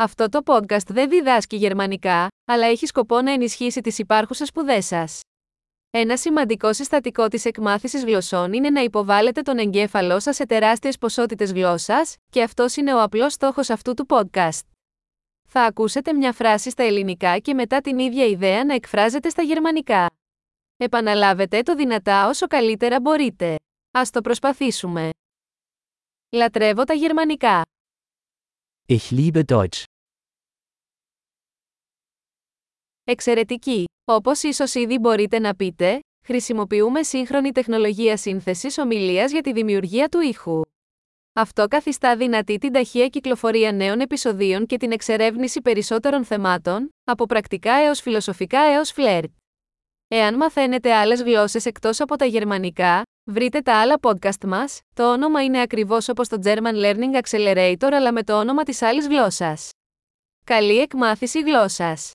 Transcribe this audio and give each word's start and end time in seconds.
Αυτό 0.00 0.28
το 0.28 0.40
podcast 0.44 0.86
δεν 0.86 1.08
διδάσκει 1.08 1.56
γερμανικά, 1.56 2.28
αλλά 2.44 2.66
έχει 2.66 2.86
σκοπό 2.86 3.20
να 3.20 3.32
ενισχύσει 3.32 3.80
τις 3.80 3.98
υπάρχουσες 3.98 4.48
σπουδές 4.48 4.86
σας. 4.86 5.20
Ένα 5.90 6.16
σημαντικό 6.16 6.72
συστατικό 6.72 7.28
της 7.28 7.44
εκμάθησης 7.44 8.04
γλωσσών 8.04 8.52
είναι 8.52 8.70
να 8.70 8.80
υποβάλλετε 8.80 9.42
τον 9.42 9.58
εγκέφαλό 9.58 10.20
σας 10.20 10.36
σε 10.36 10.46
τεράστιες 10.46 10.98
ποσότητες 10.98 11.52
γλώσσας, 11.52 12.16
και 12.30 12.42
αυτός 12.42 12.76
είναι 12.76 12.94
ο 12.94 13.02
απλός 13.02 13.32
στόχος 13.32 13.70
αυτού 13.70 13.94
του 13.94 14.06
podcast. 14.08 14.60
Θα 15.48 15.62
ακούσετε 15.62 16.12
μια 16.12 16.32
φράση 16.32 16.70
στα 16.70 16.82
ελληνικά 16.82 17.38
και 17.38 17.54
μετά 17.54 17.80
την 17.80 17.98
ίδια 17.98 18.24
ιδέα 18.24 18.64
να 18.64 18.74
εκφράζεται 18.74 19.28
στα 19.28 19.42
γερμανικά. 19.42 20.06
Επαναλάβετε 20.76 21.62
το 21.62 21.74
δυνατά 21.74 22.28
όσο 22.28 22.46
καλύτερα 22.46 23.00
μπορείτε. 23.00 23.56
Ας 23.90 24.10
το 24.10 24.20
προσπαθήσουμε. 24.20 25.10
Λατρεύω 26.30 26.84
τα 26.84 26.94
γερμανικά. 26.94 27.62
Ich 28.90 29.10
liebe 29.10 29.42
Deutsch. 29.44 29.82
Εξαιρετική! 33.04 33.84
Όπως 34.04 34.42
ίσως 34.42 34.74
ήδη 34.74 34.98
μπορείτε 34.98 35.38
να 35.38 35.54
πείτε, 35.54 36.00
χρησιμοποιούμε 36.24 37.02
σύγχρονη 37.02 37.52
τεχνολογία 37.52 38.16
σύνθεσης 38.16 38.78
ομιλίας 38.78 39.32
για 39.32 39.40
τη 39.40 39.52
δημιουργία 39.52 40.08
του 40.08 40.20
ήχου. 40.20 40.60
Αυτό 41.32 41.66
καθιστά 41.68 42.16
δυνατή 42.16 42.58
την 42.58 42.72
ταχεία 42.72 43.08
κυκλοφορία 43.08 43.72
νέων 43.72 44.00
επεισοδίων 44.00 44.66
και 44.66 44.76
την 44.76 44.92
εξερεύνηση 44.92 45.60
περισσότερων 45.60 46.24
θεμάτων, 46.24 46.88
από 47.04 47.26
πρακτικά 47.26 47.72
έως 47.72 48.00
φιλοσοφικά 48.00 48.60
έως 48.60 48.90
φλερτ. 48.92 49.30
Εάν 50.08 50.36
μαθαίνετε 50.36 50.94
άλλες 50.94 51.22
γλώσσες 51.22 51.66
εκτός 51.66 52.00
από 52.00 52.16
τα 52.16 52.24
γερμανικά, 52.24 53.02
βρείτε 53.30 53.60
τα 53.60 53.80
άλλα 53.80 53.98
podcast 54.02 54.44
μας, 54.46 54.80
το 54.94 55.12
όνομα 55.12 55.44
είναι 55.44 55.60
ακριβώς 55.60 56.08
όπως 56.08 56.28
το 56.28 56.40
German 56.44 56.74
Learning 56.84 57.20
Accelerator 57.22 57.88
αλλά 57.92 58.12
με 58.12 58.22
το 58.22 58.38
όνομα 58.38 58.62
της 58.62 58.82
άλλης 58.82 59.06
γλώσσας. 59.06 59.70
Καλή 60.44 60.78
εκμάθηση 60.78 61.40
γλώσσας! 61.40 62.12